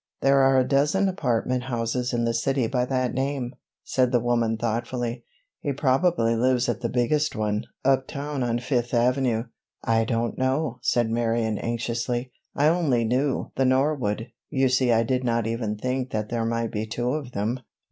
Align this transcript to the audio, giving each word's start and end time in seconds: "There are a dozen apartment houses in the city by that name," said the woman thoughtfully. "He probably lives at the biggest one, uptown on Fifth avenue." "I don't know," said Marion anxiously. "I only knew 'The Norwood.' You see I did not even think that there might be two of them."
"There 0.21 0.39
are 0.39 0.57
a 0.57 0.67
dozen 0.67 1.07
apartment 1.07 1.65
houses 1.65 2.11
in 2.11 2.25
the 2.25 2.33
city 2.33 2.65
by 2.65 2.85
that 2.85 3.13
name," 3.13 3.53
said 3.83 4.11
the 4.11 4.19
woman 4.19 4.57
thoughtfully. 4.57 5.25
"He 5.59 5.73
probably 5.73 6.35
lives 6.35 6.67
at 6.67 6.81
the 6.81 6.89
biggest 6.89 7.35
one, 7.35 7.65
uptown 7.85 8.41
on 8.41 8.57
Fifth 8.57 8.95
avenue." 8.95 9.43
"I 9.83 10.05
don't 10.05 10.39
know," 10.39 10.79
said 10.81 11.11
Marion 11.11 11.59
anxiously. 11.59 12.31
"I 12.55 12.67
only 12.67 13.05
knew 13.05 13.51
'The 13.55 13.65
Norwood.' 13.65 14.31
You 14.49 14.69
see 14.69 14.91
I 14.91 15.03
did 15.03 15.23
not 15.23 15.45
even 15.45 15.77
think 15.77 16.09
that 16.09 16.29
there 16.29 16.45
might 16.45 16.71
be 16.71 16.87
two 16.87 17.11
of 17.11 17.33
them." 17.33 17.59